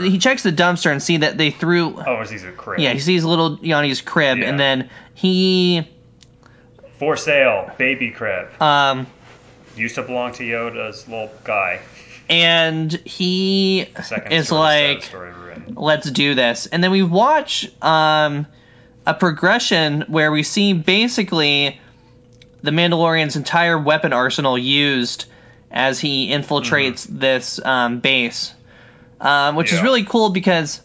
[0.00, 2.00] he he checks the dumpster and see that they threw.
[2.06, 2.80] Oh, it's these are crib.
[2.80, 4.48] Yeah, he sees little Yanni's crib, Yeah.
[4.48, 5.86] and then he
[6.98, 8.48] For sale, baby crib.
[8.62, 9.06] um
[9.76, 11.80] Used to belong to Yoda's little guy.
[12.32, 15.14] And he Second is sort of sad
[15.66, 16.66] like, let's do this.
[16.66, 18.46] And then we watch um,
[19.06, 21.78] a progression where we see basically
[22.62, 25.26] the Mandalorian's entire weapon arsenal used
[25.70, 28.54] as he infiltrates this um, base,
[29.20, 30.80] um, which is really cool because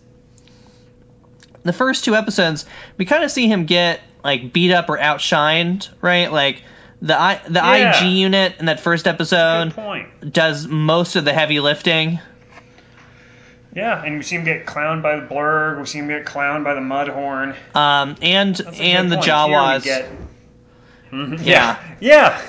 [1.63, 2.65] the first two episodes
[2.97, 6.31] we kind of see him get like beat up or outshined, right?
[6.31, 6.61] Like
[7.01, 7.99] the I, the Yeah.
[8.03, 9.73] IG unit in that first episode
[10.31, 12.19] does most of the heavy lifting.
[13.75, 15.79] Yeah, and we see him get clowned by the blurrg.
[15.79, 17.55] We see him get clowned by the mudhorn.
[17.75, 19.27] Um, and and the point.
[19.27, 19.83] Jawas.
[19.83, 20.09] get-
[21.11, 21.77] Mhm, Yeah.
[21.99, 22.41] yeah.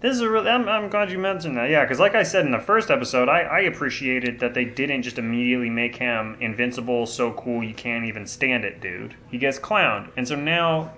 [0.00, 0.48] This is a really.
[0.48, 1.68] I'm, I'm glad you mentioned that.
[1.70, 5.02] Yeah, because like I said in the first episode, I, I appreciated that they didn't
[5.02, 9.14] just immediately make him invincible, so cool you can't even stand it, dude.
[9.28, 10.92] He gets clowned, and so now,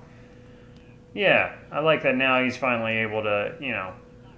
[1.15, 2.17] yeah, I like that.
[2.17, 3.93] Now he's finally able to, you know,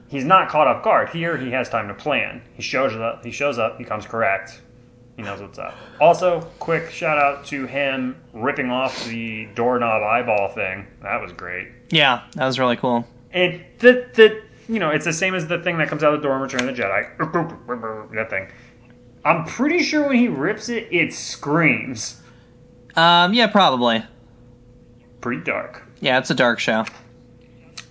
[0.09, 1.09] he's not caught off guard.
[1.11, 2.43] Here, he has time to plan.
[2.55, 3.25] He shows up.
[3.25, 3.79] He shows up.
[3.79, 4.61] He comes correct.
[5.17, 5.75] He knows what's up.
[6.01, 10.87] Also, quick shout out to him ripping off the doorknob eyeball thing.
[11.03, 11.69] That was great.
[11.91, 13.07] Yeah, that was really cool.
[13.33, 16.23] And the the you know it's the same as the thing that comes out of
[16.23, 18.11] the door in Return of the Jedi.
[18.15, 18.49] That thing.
[19.25, 22.21] I'm pretty sure when he rips it, it screams.
[22.97, 24.03] Um, yeah, probably.
[25.21, 25.87] Pretty dark.
[26.03, 26.85] Yeah, it's a dark show.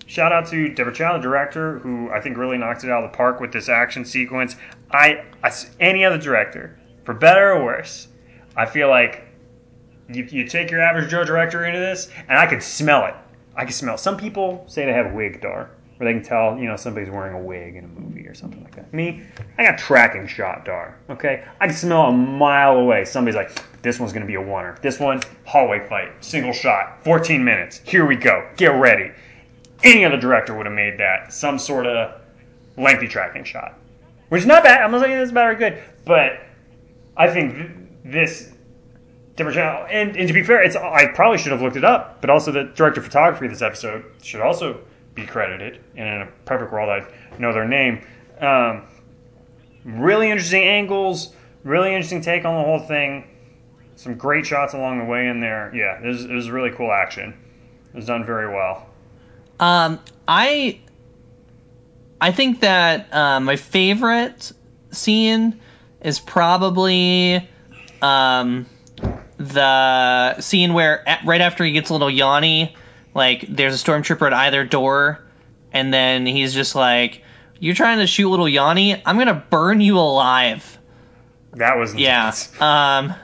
[0.06, 3.10] Shout out to Deborah Chow, the director, who I think really knocked it out of
[3.10, 4.54] the park with this action sequence.
[4.90, 8.08] I, I any other director, for better or worse,
[8.54, 9.24] I feel like
[10.10, 13.14] you, you take your average Joe director into this, and I could smell it.
[13.56, 13.96] I can smell.
[13.96, 15.70] Some people say they have wig dar,
[16.02, 18.60] where they can tell you know somebody's wearing a wig in a movie or something
[18.64, 18.92] like that.
[18.92, 19.22] Me,
[19.56, 20.98] I got tracking shot dar.
[21.08, 23.04] Okay, I can smell a mile away.
[23.04, 24.80] Somebody's like, this one's gonna be a oneer.
[24.82, 27.80] This one, hallway fight, single shot, 14 minutes.
[27.84, 28.48] Here we go.
[28.56, 29.12] Get ready.
[29.84, 32.20] Any other director would have made that some sort of
[32.76, 33.74] lengthy tracking shot,
[34.28, 34.82] which is not bad.
[34.82, 36.40] I'm not saying it's bad or good, but
[37.16, 37.70] I think th-
[38.04, 38.52] this
[39.36, 39.86] different channel.
[39.88, 42.50] And, and to be fair, it's I probably should have looked it up, but also
[42.50, 44.80] the director of photography of this episode should also
[45.14, 45.80] be credited.
[45.96, 48.04] And in a perfect world, I'd know their name.
[48.40, 48.84] Um,
[49.84, 53.28] really interesting angles, really interesting take on the whole thing.
[53.96, 55.70] Some great shots along the way in there.
[55.74, 57.34] Yeah, it was, it was really cool action.
[57.92, 58.88] It was done very well.
[59.60, 60.80] Um, I
[62.20, 64.52] I think that uh, my favorite
[64.92, 65.60] scene
[66.00, 67.48] is probably
[68.00, 68.66] um,
[69.38, 72.76] the scene where right after he gets a little Yanni,
[73.14, 75.20] like there's a stormtrooper at either door,
[75.72, 77.22] and then he's just like,
[77.60, 79.00] "You're trying to shoot little Yanni?
[79.04, 80.78] I'm gonna burn you alive."
[81.54, 82.26] That was Yeah.
[82.28, 82.60] intense.
[82.60, 83.14] Um,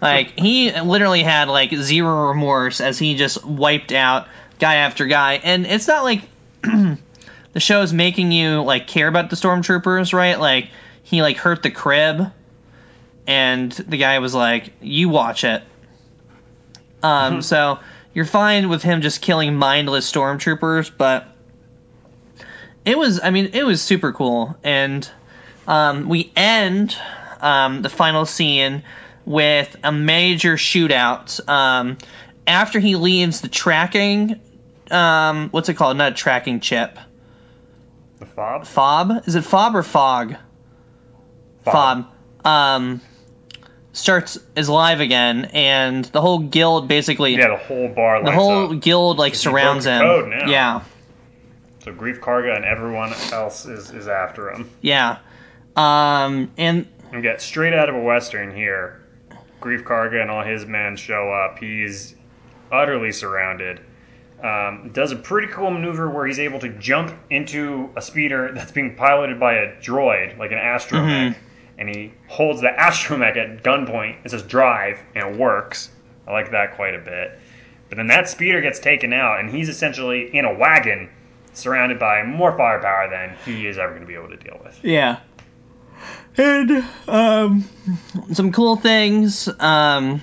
[0.00, 4.26] like he literally had like zero remorse as he just wiped out
[4.58, 6.22] guy after guy, and it's not like
[6.62, 10.38] the show is making you like care about the stormtroopers, right?
[10.40, 10.70] Like
[11.02, 12.32] he like hurt the crib,
[13.26, 15.62] and the guy was like, "You watch it."
[17.02, 17.78] Um, so
[18.12, 21.26] you're fine with him just killing mindless stormtroopers, but
[22.84, 25.08] it was, I mean, it was super cool, and
[25.66, 26.96] um, we end
[27.40, 28.82] um, the final scene
[29.24, 31.46] with a major shootout.
[31.48, 31.98] Um,
[32.46, 34.40] after he leaves the tracking,
[34.90, 35.96] um, what's it called?
[35.96, 36.98] Not a tracking chip.
[38.18, 38.66] The fob?
[38.66, 39.22] Fob?
[39.26, 40.36] Is it fob or fog?
[41.64, 42.06] Fob.
[42.44, 43.00] Um,
[43.92, 48.74] starts is live again, and the whole guild basically, Yeah, the whole bar the whole
[48.74, 48.80] up.
[48.82, 49.98] guild like surrounds him.
[49.98, 50.46] the code now.
[50.50, 50.82] Yeah,
[51.84, 54.70] So Greef Karga and everyone else is, is after him.
[54.80, 55.18] yeah.
[55.76, 59.00] Um, and We get straight out of a western here.
[59.60, 61.58] Greef Karga and all his men show up.
[61.58, 62.14] He's
[62.72, 63.80] utterly surrounded.
[64.42, 68.72] um, does a pretty cool maneuver where he's able to jump into a speeder that's
[68.72, 71.36] being piloted by a droid, like an astromech,
[71.80, 74.24] and he holds the astromech at gunpoint.
[74.24, 75.90] It says drive, and it works.
[76.28, 77.38] I like that quite a bit.
[77.88, 81.10] But then that speeder gets taken out, and he's essentially in a wagon
[81.52, 84.78] surrounded by more firepower than he is ever going to be able to deal with.
[84.84, 85.18] Yeah.
[86.36, 87.64] And um,
[88.32, 89.48] some cool things.
[89.58, 90.22] Um,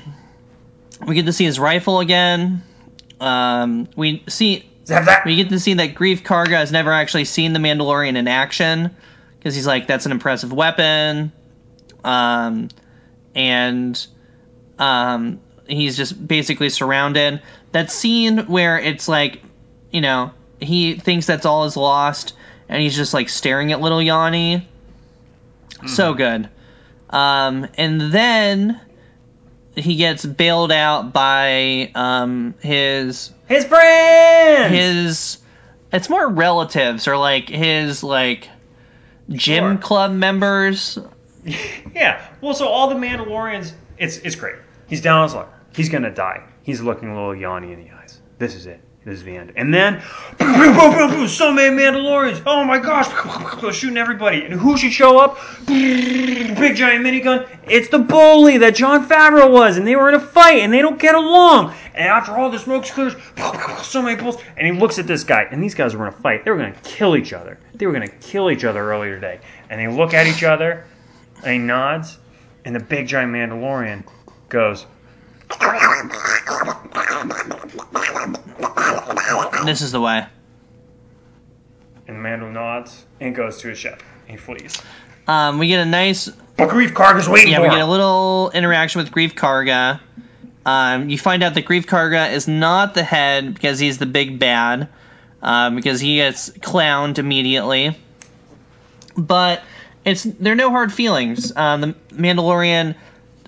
[1.05, 2.63] we get to see his rifle again.
[3.19, 4.69] Um, we see
[5.25, 8.95] we get to see that Greef Karga has never actually seen the Mandalorian in action
[9.37, 11.33] because he's like, that's an impressive weapon.
[12.07, 12.69] Um,
[13.35, 14.07] and
[14.79, 17.41] um, he's just basically surrounded.
[17.73, 19.41] That scene where it's like,
[19.91, 22.33] you know, he thinks that's all is lost,
[22.69, 24.67] and he's just like staring at little Yanni.
[25.85, 26.49] So good.
[27.09, 28.79] Um, and then
[29.75, 34.73] he gets bailed out by um, his His friends.
[34.73, 35.37] his
[35.93, 38.49] it's more relatives or like his like
[39.29, 39.77] gym Sure.
[39.77, 40.97] club members.
[41.95, 42.29] Yeah.
[42.41, 44.55] Well, so all the Mandalorians, it's it's great.
[44.87, 45.51] He's down on his luck.
[45.75, 46.43] He's gonna die.
[46.61, 48.19] He's looking a little Yanni in the eyes.
[48.37, 48.81] This is it.
[49.07, 49.53] This is the end.
[49.55, 50.01] And then,
[51.29, 52.43] so many Mandalorians.
[52.45, 53.07] Oh my gosh,
[53.73, 54.43] shooting everybody.
[54.43, 55.37] And who should show up?
[55.65, 57.47] Big giant minigun.
[57.63, 60.81] It's the bully that Jon Favreau was, and they were in a fight, and they
[60.81, 61.73] don't get along.
[61.95, 63.15] And after all the smoke clears,
[63.81, 64.43] so many bullets.
[64.57, 66.43] And he looks at this guy, and these guys were in a fight.
[66.43, 67.57] They were gonna kill each other.
[67.75, 69.39] They were gonna kill each other earlier today.
[69.69, 70.83] And they look at each other,
[71.43, 72.17] and he nods,
[72.65, 74.03] and the big giant Mandalorian
[74.49, 74.85] goes,
[79.65, 80.25] This is the way.
[82.07, 84.01] and Mando nods and goes to his ship.
[84.27, 84.81] He flees.
[85.27, 88.51] Um, we get a nice But Greef Karga's waiting yeah, for we get a little
[88.53, 89.99] interaction with Greef Karga.
[90.65, 94.39] Um, you find out that Greef Karga is not the head because he's the big
[94.39, 94.89] bad,
[95.41, 97.97] um, because he gets clowned immediately.
[99.17, 99.61] But
[100.07, 101.55] it's there are no hard feelings.
[101.55, 102.95] Um, the Mandalorian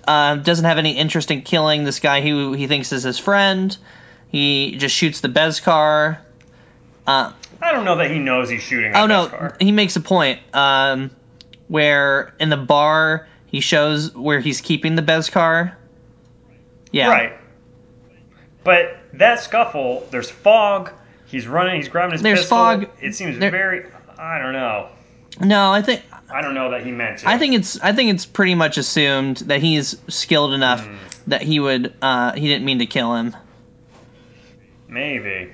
[0.06, 3.76] uh, doesn't have any interest in killing this guy who he thinks is his friend.
[4.28, 6.18] He just shoots the Beskar.
[7.06, 8.94] Uh, I don't know that he knows he's shooting.
[8.94, 9.60] Oh no, Beskar.
[9.62, 11.10] he makes a point um,
[11.68, 15.74] where in the bar he shows where he's keeping the Beskar.
[16.92, 17.32] Yeah, Right.
[18.62, 20.92] But that scuffle, there's fog.
[21.26, 21.76] He's running.
[21.76, 22.58] He's grabbing his There's pistol.
[22.58, 22.90] fog.
[23.00, 23.86] It seems There- very.
[24.18, 24.88] I don't know.
[25.40, 26.02] No, I think
[26.32, 27.28] I don't know that he meant to.
[27.28, 30.94] I think it's I think it's pretty much assumed that he's skilled enough Hmm.
[31.28, 33.36] that he would uh, he didn't mean to kill him.
[34.88, 35.52] maybe.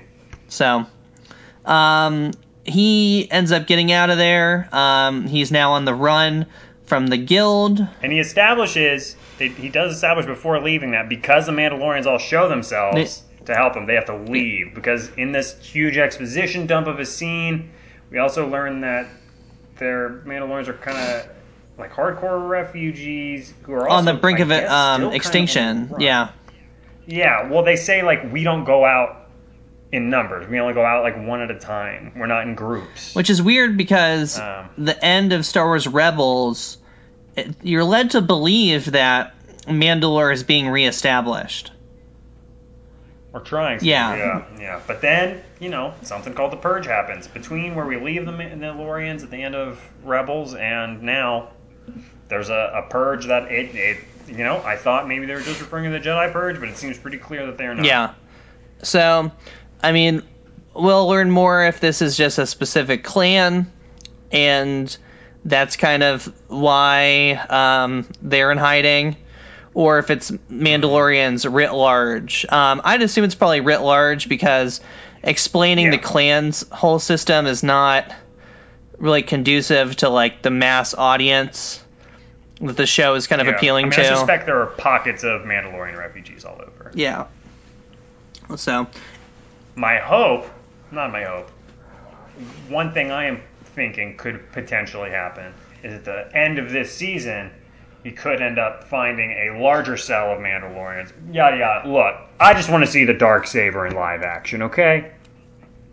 [0.49, 0.85] So,
[1.65, 2.31] um,
[2.63, 4.69] he ends up getting out of there.
[4.71, 6.45] Um, he's now on the run
[6.85, 7.85] from the guild.
[8.01, 9.15] And he establishes.
[9.37, 13.85] He does establish before leaving that because the Mandalorians all show themselves to help him,
[13.85, 17.69] they have to leave because in this huge exposition dump of a scene,
[18.09, 19.07] we also learn that
[19.77, 21.29] their Mandalorians are kind of
[21.77, 25.11] like hardcore refugees who are also on the brink I of guess, um, still kind
[25.11, 25.93] of extinction.
[25.99, 26.29] Yeah,
[27.05, 29.29] Yeah, well, they say like we don't go out
[29.91, 30.47] in numbers.
[30.49, 32.13] We only go out like one at a time.
[32.15, 33.15] We're not in groups.
[33.15, 36.77] which is weird because Um, the end of Star Wars Rebels,
[37.35, 39.33] it, you're led to believe that
[39.65, 41.71] Mandalore is being reestablished.
[43.37, 43.83] We're trying.
[43.83, 44.15] Yeah.
[44.15, 44.81] yeah, yeah.
[44.87, 49.21] But then you know something called the purge happens between where we leave the Mandalorians
[49.21, 51.49] at the end of Rebels and now.
[52.29, 55.59] There's a, a purge that it, it you know I thought maybe they were just
[55.59, 57.85] referring to the Jedi purge, but it seems pretty clear that they are not.
[57.85, 58.15] Yeah.
[58.81, 59.31] So,
[59.83, 60.23] I mean,
[60.73, 63.71] we'll learn more if this is just a specific clan,
[64.31, 64.97] and
[65.45, 69.15] that's kind of why um, they're in hiding,
[69.77, 72.47] or if it's Mandalorians writ large.
[72.49, 74.81] Um, I'd assume it's probably writ large because
[75.21, 76.01] explaining the Yeah.
[76.01, 78.11] clan's whole system is not
[78.97, 81.79] really conducive to like the mass audience
[82.59, 83.53] that the show is kind of Yeah.
[83.53, 84.01] appealing I mean, to.
[84.01, 86.89] I suspect there are pockets of Mandalorian refugees all over.
[86.95, 87.25] yeah.
[88.55, 88.87] So,
[89.75, 90.49] my hope,
[90.89, 91.51] not my hope,
[92.67, 93.41] one thing I am
[93.75, 95.53] thinking could potentially happen
[95.83, 97.51] is at the end of this season,
[98.07, 101.11] he could end up finding a larger cell of Mandalorians.
[101.29, 101.89] Yada yada.
[101.89, 105.11] Look, I just want to see the dark saber in live action, okay?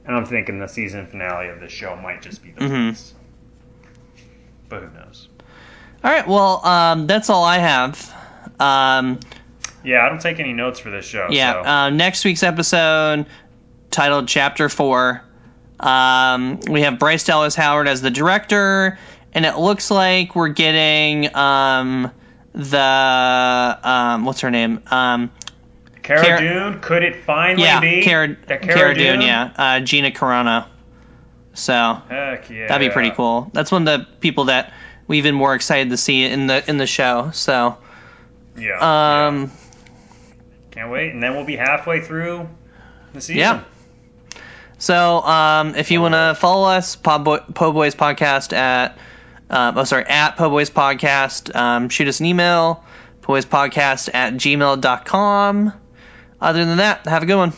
[0.06, 2.90] And I'm thinking the season finale of this show might just be the Mhm.
[2.90, 3.14] case.
[4.68, 5.28] But who knows?
[6.04, 8.14] All right, well, um, that's all I have.
[8.60, 9.18] Um,
[9.82, 11.26] Yeah, I don't take any notes for this show.
[11.30, 11.68] yeah, so.
[11.68, 13.26] uh, next week's episode
[13.90, 15.20] titled Chapter 4.
[15.80, 18.98] Um, we have Bryce Dallas Howard as the director,
[19.34, 22.10] and it looks like we're getting um,
[22.52, 23.78] the.
[23.82, 24.82] Um, what's her name?
[24.90, 25.30] Um,
[26.02, 30.10] Cara, Cara- Dune, could it finally yeah, be Cara, that Cara Dune, yeah, uh, Gina
[30.10, 30.66] Carano.
[31.54, 32.66] So Heck yeah.
[32.66, 33.50] that'd be pretty cool.
[33.52, 34.72] That's one of the people that
[35.06, 37.30] we've been more excited to see in the in the show.
[37.32, 37.78] So
[38.56, 39.26] Yeah.
[39.28, 39.48] um, yeah.
[40.72, 41.12] Can't wait.
[41.12, 42.48] And then we'll be halfway through
[43.12, 43.38] the season.
[43.38, 43.62] Yeah.
[44.78, 48.98] So, um, if you want to follow us, Po Boys Podcast at,
[49.50, 52.84] um, oh, sorry, at Po Boys Podcast, um, shoot us an email,
[53.22, 55.72] poboyspodcast at gmail.com.
[56.40, 57.52] Other than that, have a good one.